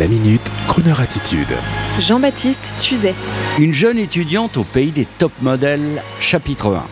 La 0.00 0.08
minute, 0.08 0.50
Kroneur 0.66 0.98
attitude. 0.98 1.52
Jean-Baptiste 1.98 2.74
Tuzet. 2.80 3.14
Une 3.58 3.74
jeune 3.74 3.98
étudiante 3.98 4.56
au 4.56 4.64
pays 4.64 4.92
des 4.92 5.04
top 5.04 5.30
modèles, 5.42 6.02
chapitre 6.20 6.74
1. 6.74 6.86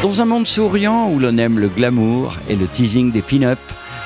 Dans 0.00 0.22
un 0.22 0.24
monde 0.24 0.46
souriant 0.46 1.10
où 1.10 1.18
l'on 1.18 1.36
aime 1.38 1.58
le 1.58 1.66
glamour 1.66 2.36
et 2.48 2.54
le 2.54 2.66
teasing 2.66 3.10
des 3.10 3.20
pin-up, 3.20 3.58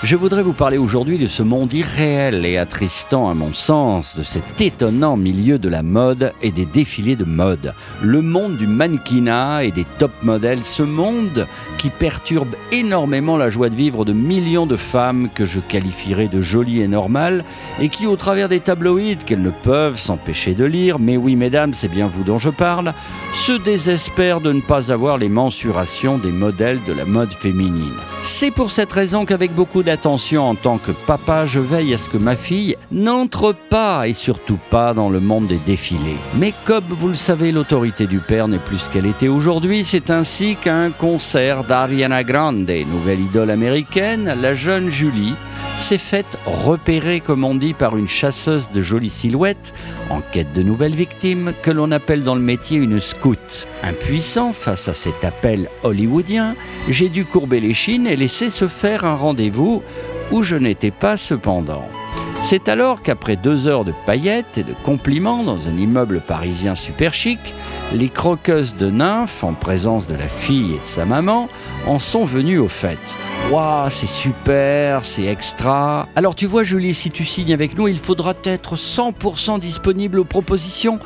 je 0.03 0.15
voudrais 0.15 0.43
vous 0.43 0.53
parler 0.53 0.77
aujourd'hui 0.77 1.17
de 1.17 1.27
ce 1.27 1.43
monde 1.43 1.73
irréel 1.73 2.45
et 2.45 2.59
attristant 2.59 3.31
à 3.31 3.35
mon 3.35 3.53
sens, 3.55 4.17
de 4.17 4.23
cet 4.23 4.61
étonnant 4.61 5.17
milieu 5.17 5.59
de 5.59 5.71
la 5.71 5.83
mode 5.83 6.33
et 6.43 6.51
des 6.51 6.67
défilés 6.67 7.17
de 7.17 7.25
mode. 7.25 7.73
Le 8.03 8.21
monde 8.21 8.57
du 8.59 8.67
mannequinat 8.67 9.65
et 9.65 9.71
des 9.71 9.87
top 9.99 10.13
modèles, 10.23 10.65
ce 10.65 10.83
monde 10.83 11.47
qui 11.79 11.89
perturbe 11.89 12.55
énormément 12.73 13.39
la 13.39 13.49
joie 13.49 13.71
de 13.71 13.75
vivre 13.75 14.05
de 14.05 14.13
millions 14.13 14.67
de 14.67 14.77
femmes 14.77 15.29
que 15.35 15.47
je 15.47 15.61
qualifierais 15.61 16.29
de 16.29 16.43
jolies 16.43 16.83
et 16.83 16.89
normales 16.89 17.45
et 17.81 17.89
qui, 17.89 18.07
au 18.07 18.17
travers 18.17 18.51
des 18.51 18.61
tabloïds 18.61 19.17
qu'elles 19.17 19.43
ne 19.43 19.51
peuvent 19.51 19.99
s'empêcher 19.99 20.55
de 20.55 20.65
lire, 20.65 20.99
mais 20.99 21.17
oui 21.17 21.37
mesdames, 21.37 21.73
c'est 21.73 21.89
bien 21.89 22.07
vous 22.07 22.23
dont 22.23 22.39
je 22.39 22.51
parle, 22.51 22.93
se 23.33 23.53
désespèrent 23.53 24.41
de 24.43 24.53
ne 24.53 24.61
pas 24.61 24.93
avoir 24.93 25.17
les 25.17 25.31
mensurations 25.31 26.19
des 26.19 26.33
modèles 26.33 26.81
de 26.87 26.93
la 26.93 27.07
mode 27.07 27.33
féminine. 27.33 27.95
C'est 28.23 28.51
pour 28.51 28.71
cette 28.71 28.93
raison 28.93 29.25
qu'avec 29.25 29.55
beaucoup 29.55 29.85
d'attention 29.87 30.51
en 30.51 30.55
tant 30.57 30.79
que 30.79 30.91
papa, 30.91 31.47
je 31.47 31.61
veille 31.61 31.95
à 31.95 31.99
ce 31.99 32.11
que 32.11 32.19
ma 32.19 32.37
fille 32.37 32.77
n'entre 32.91 33.55
pas 33.71 34.07
et 34.09 34.13
surtout 34.13 34.59
pas 34.69 34.93
dans 34.93 35.09
le 35.09 35.21
monde 35.21 35.47
des 35.47 35.61
défilés. 35.65 36.19
Mais 36.35 36.53
comme 36.65 36.85
vous 36.91 37.09
le 37.09 37.15
savez, 37.15 37.53
l'autorité 37.53 38.07
du 38.07 38.19
père 38.19 38.49
n'est 38.49 38.59
plus 38.59 38.79
ce 38.79 38.91
qu'elle 38.91 39.07
était 39.07 39.29
aujourd'hui. 39.29 39.85
C'est 39.85 40.11
ainsi 40.11 40.57
qu'un 40.57 40.91
concert 40.91 41.65
d'Ariana 41.65 42.25
Grande, 42.25 42.69
nouvelle 42.91 43.21
idole 43.21 43.51
américaine, 43.51 44.35
la 44.43 44.55
jeune 44.55 44.91
Julie, 44.91 45.35
s'est 45.77 45.99
faite 45.99 46.39
repérer, 46.47 47.21
comme 47.21 47.45
on 47.45 47.55
dit, 47.55 47.75
par 47.75 47.97
une 47.97 48.09
chasseuse 48.09 48.71
de 48.71 48.81
jolies 48.81 49.11
silhouettes 49.11 49.75
en 50.11 50.21
quête 50.21 50.53
de 50.53 50.63
nouvelles 50.63 50.95
victimes 50.95 51.53
que 51.63 51.71
l'on 51.71 51.93
appelle 51.93 52.25
dans 52.25 52.35
le 52.35 52.41
métier 52.41 52.79
une 52.79 53.01
scout. 53.01 53.67
Impuissant 53.83 54.53
face 54.53 54.89
à 54.89 54.95
cet 54.95 55.25
appel 55.25 55.69
hollywoodien, 55.83 56.57
j'ai 56.89 57.09
dû 57.09 57.25
courber 57.25 57.61
les 57.61 57.75
chines 57.75 58.07
et 58.07 58.17
laisser 58.17 58.51
se 58.51 58.69
faire 58.69 59.05
un 59.05 59.15
rendez-vous 59.15 59.83
où 60.33 60.43
je 60.43 60.57
n'étais 60.57 60.91
pas 60.91 61.17
cependant. 61.17 61.89
C'est 62.43 62.69
alors 62.69 63.03
qu'après 63.03 63.37
deux 63.37 63.67
heures 63.67 63.85
de 63.85 63.93
paillettes 64.07 64.59
et 64.59 64.63
de 64.63 64.75
compliments 64.85 65.43
dans 65.43 65.69
un 65.69 65.77
immeuble 65.77 66.21
parisien 66.21 66.75
super 66.75 67.13
chic, 67.13 67.55
les 67.93 68.09
croqueuses 68.09 68.77
de 68.77 68.91
nymphes, 68.91 69.43
en 69.43 69.53
présence 69.53 70.07
de 70.07 70.15
la 70.15 70.29
fille 70.29 70.75
et 70.75 70.81
de 70.81 70.87
sa 70.87 71.05
maman, 71.05 71.49
en 71.87 71.99
sont 71.99 72.25
venues 72.25 72.59
au 72.59 72.69
fait. 72.69 72.99
C'est 73.89 74.09
super, 74.09 75.05
c'est 75.05 75.25
extra. 75.25 76.09
Alors 76.17 76.35
tu 76.35 76.47
vois 76.47 76.65
Julie, 76.65 76.93
si 76.93 77.11
tu 77.11 77.25
signes 77.25 77.55
avec 77.55 77.79
nous, 77.79 77.89
il 77.89 77.99
faudra 77.99 78.35
être 78.45 78.75
100% 78.75 79.61
disponible 79.61 80.19
aux 80.19 80.25
propositions. 80.25 80.99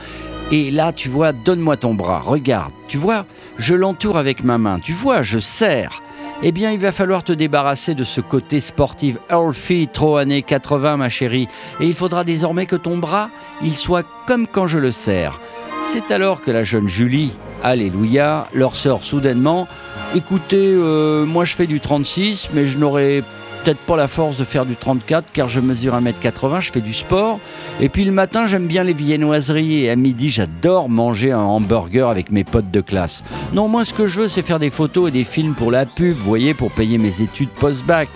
Et 0.50 0.70
là, 0.70 0.92
tu 0.92 1.08
vois, 1.08 1.32
donne-moi 1.32 1.76
ton 1.76 1.94
bras, 1.94 2.20
regarde. 2.20 2.72
Tu 2.88 2.96
vois, 2.96 3.26
je 3.58 3.74
l'entoure 3.74 4.16
avec 4.16 4.42
ma 4.42 4.58
main. 4.58 4.80
Tu 4.80 4.92
vois, 4.92 5.22
je 5.22 5.38
serre. 5.38 6.02
Eh 6.42 6.52
bien, 6.52 6.72
il 6.72 6.80
va 6.80 6.90
falloir 6.90 7.22
te 7.22 7.32
débarrasser 7.32 7.94
de 7.94 8.02
ce 8.02 8.20
côté 8.20 8.60
sportif 8.60 9.18
Earthy 9.30 9.88
trop 9.92 10.16
années 10.16 10.42
80, 10.42 10.96
ma 10.96 11.08
chérie. 11.10 11.48
Et 11.80 11.86
il 11.86 11.94
faudra 11.94 12.24
désormais 12.24 12.66
que 12.66 12.76
ton 12.76 12.98
bras, 12.98 13.30
il 13.62 13.76
soit 13.76 14.06
comme 14.26 14.46
quand 14.46 14.66
je 14.66 14.78
le 14.78 14.90
serre. 14.90 15.38
C'est 15.82 16.10
alors 16.10 16.40
que 16.40 16.50
la 16.50 16.64
jeune 16.64 16.88
Julie, 16.88 17.32
Alléluia, 17.62 18.48
leur 18.54 18.74
sort 18.74 19.02
soudainement 19.02 19.68
Écoutez, 20.14 20.72
euh, 20.74 21.24
moi 21.24 21.44
je 21.44 21.54
fais 21.54 21.66
du 21.66 21.78
36, 21.78 22.50
mais 22.52 22.66
je 22.66 22.78
n'aurais 22.78 23.22
peut-être 23.62 23.79
la 23.96 24.08
force 24.08 24.36
de 24.36 24.44
faire 24.44 24.66
du 24.66 24.76
34 24.76 25.26
car 25.32 25.48
je 25.48 25.60
mesure 25.60 25.94
1m80, 25.94 26.60
je 26.60 26.72
fais 26.72 26.80
du 26.80 26.92
sport. 26.92 27.40
Et 27.80 27.88
puis 27.88 28.04
le 28.04 28.12
matin, 28.12 28.46
j'aime 28.46 28.66
bien 28.66 28.84
les 28.84 28.92
viennoiseries 28.92 29.84
et 29.84 29.90
à 29.90 29.96
midi, 29.96 30.30
j'adore 30.30 30.88
manger 30.88 31.32
un 31.32 31.40
hamburger 31.40 32.08
avec 32.08 32.30
mes 32.30 32.44
potes 32.44 32.70
de 32.70 32.80
classe. 32.80 33.24
Non, 33.52 33.68
moi 33.68 33.84
ce 33.84 33.94
que 33.94 34.06
je 34.06 34.20
veux, 34.20 34.28
c'est 34.28 34.42
faire 34.42 34.58
des 34.58 34.70
photos 34.70 35.08
et 35.08 35.12
des 35.12 35.24
films 35.24 35.54
pour 35.54 35.70
la 35.70 35.86
pub, 35.86 36.16
vous 36.16 36.24
voyez, 36.24 36.54
pour 36.54 36.70
payer 36.70 36.98
mes 36.98 37.22
études 37.22 37.50
post-bac. 37.50 38.08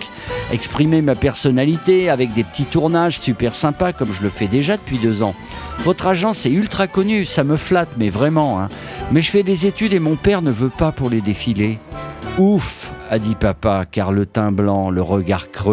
Exprimer 0.51 1.01
ma 1.01 1.15
personnalité 1.15 2.09
avec 2.09 2.33
des 2.33 2.43
petits 2.43 2.65
tournages 2.65 3.19
super 3.19 3.55
sympas 3.55 3.93
comme 3.93 4.13
je 4.13 4.21
le 4.21 4.29
fais 4.29 4.47
déjà 4.47 4.77
depuis 4.77 4.97
deux 4.97 5.21
ans. 5.23 5.35
Votre 5.79 6.07
agence 6.07 6.45
est 6.45 6.51
ultra 6.51 6.87
connue, 6.87 7.25
ça 7.25 7.43
me 7.43 7.57
flatte, 7.57 7.89
mais 7.97 8.09
vraiment. 8.09 8.61
Hein. 8.61 8.69
Mais 9.11 9.21
je 9.21 9.31
fais 9.31 9.43
des 9.43 9.65
études 9.65 9.93
et 9.93 9.99
mon 9.99 10.15
père 10.15 10.41
ne 10.41 10.51
veut 10.51 10.69
pas 10.69 10.91
pour 10.91 11.09
les 11.09 11.21
défilés. 11.21 11.79
Ouf, 12.37 12.91
a 13.09 13.17
dit 13.17 13.35
papa, 13.35 13.85
car 13.89 14.11
le 14.11 14.25
teint 14.25 14.51
blanc, 14.51 14.89
le 14.89 15.01
regard 15.01 15.51
creux, 15.51 15.64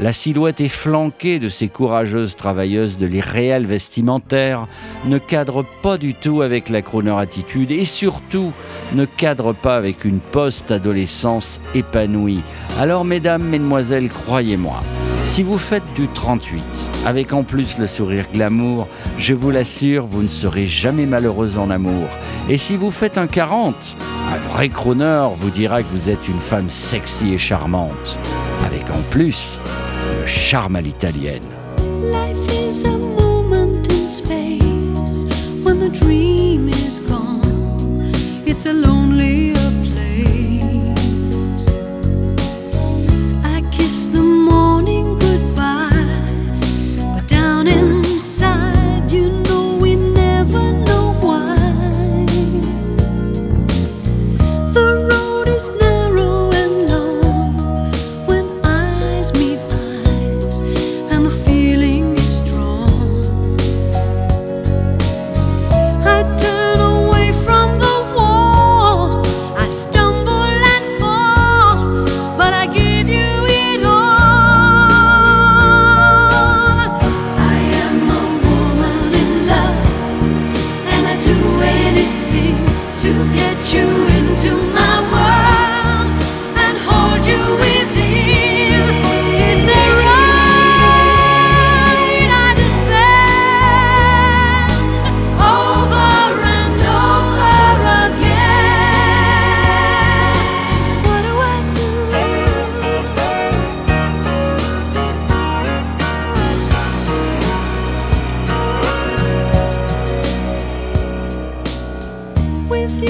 la 0.00 0.12
silhouette 0.12 0.60
efflanquée 0.60 1.38
de 1.38 1.48
ces 1.48 1.68
courageuses 1.68 2.36
travailleuses 2.36 2.98
de 2.98 3.06
l'irréel 3.06 3.66
vestimentaire 3.66 4.66
ne 5.04 5.18
cadre 5.18 5.64
pas 5.82 5.98
du 5.98 6.14
tout 6.14 6.42
avec 6.42 6.68
la 6.68 6.82
crooner 6.82 7.16
attitude 7.16 7.70
et 7.70 7.84
surtout 7.84 8.52
ne 8.94 9.04
cadre 9.04 9.52
pas 9.52 9.76
avec 9.76 10.04
une 10.04 10.18
post-adolescence 10.18 11.60
épanouie. 11.74 12.42
Alors 12.78 13.04
mesdames, 13.04 13.44
mesdemoiselles, 13.44 14.08
croyez-moi, 14.08 14.82
si 15.24 15.42
vous 15.42 15.58
faites 15.58 15.94
du 15.94 16.08
38, 16.08 16.62
avec 17.06 17.32
en 17.32 17.42
plus 17.42 17.78
le 17.78 17.86
sourire 17.86 18.26
glamour, 18.32 18.88
je 19.18 19.34
vous 19.34 19.50
l'assure, 19.50 20.06
vous 20.06 20.22
ne 20.22 20.28
serez 20.28 20.66
jamais 20.66 21.06
malheureuse 21.06 21.58
en 21.58 21.70
amour. 21.70 22.08
Et 22.48 22.58
si 22.58 22.76
vous 22.76 22.90
faites 22.90 23.18
un 23.18 23.26
40, 23.26 23.74
un 24.32 24.38
vrai 24.52 24.68
crooner 24.68 25.28
vous 25.36 25.50
dira 25.50 25.82
que 25.82 25.88
vous 25.92 26.10
êtes 26.10 26.28
une 26.28 26.40
femme 26.40 26.70
sexy 26.70 27.32
et 27.32 27.38
charmante, 27.38 28.18
en 28.90 29.02
plus 29.10 29.60
le 30.20 30.26
charme 30.26 30.76
à 30.76 30.80
l'italienne. 30.80 31.42
Is 38.52 38.66
a 38.66 39.01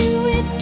do 0.02 0.26
it. 0.26 0.61